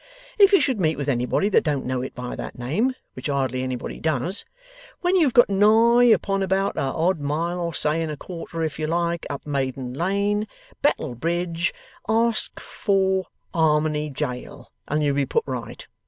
If 0.39 0.51
you 0.51 0.59
should 0.59 0.79
meet 0.79 0.97
with 0.97 1.07
anybody 1.07 1.47
that 1.49 1.63
don't 1.63 1.85
know 1.85 2.01
it 2.01 2.15
by 2.15 2.35
that 2.35 2.57
name 2.57 2.95
(which 3.13 3.27
hardly 3.27 3.61
anybody 3.61 3.99
does), 3.99 4.45
when 5.01 5.15
you've 5.15 5.35
got 5.35 5.47
nigh 5.47 6.05
upon 6.05 6.41
about 6.41 6.75
a 6.75 6.81
odd 6.89 7.19
mile, 7.19 7.59
or 7.59 7.75
say 7.75 8.01
and 8.01 8.11
a 8.11 8.17
quarter 8.17 8.63
if 8.63 8.79
you 8.79 8.87
like, 8.87 9.27
up 9.29 9.45
Maiden 9.45 9.93
Lane, 9.93 10.47
Battle 10.81 11.13
Bridge, 11.13 11.71
ask 12.09 12.59
for 12.59 13.27
Harmony 13.53 14.09
Jail, 14.09 14.71
and 14.87 15.03
you'll 15.03 15.13
be 15.13 15.27
put 15.27 15.43
right. 15.45 15.85